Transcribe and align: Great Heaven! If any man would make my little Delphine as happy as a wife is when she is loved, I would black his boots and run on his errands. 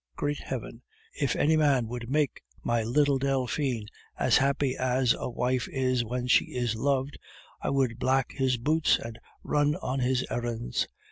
Great 0.15 0.39
Heaven! 0.39 0.81
If 1.13 1.35
any 1.35 1.55
man 1.55 1.87
would 1.87 2.09
make 2.09 2.41
my 2.63 2.81
little 2.81 3.19
Delphine 3.19 3.85
as 4.17 4.37
happy 4.37 4.75
as 4.75 5.13
a 5.13 5.29
wife 5.29 5.67
is 5.69 6.03
when 6.03 6.25
she 6.25 6.45
is 6.55 6.75
loved, 6.75 7.19
I 7.61 7.69
would 7.69 7.99
black 7.99 8.31
his 8.31 8.57
boots 8.57 8.97
and 8.97 9.19
run 9.43 9.75
on 9.75 9.99
his 9.99 10.25
errands. 10.31 10.87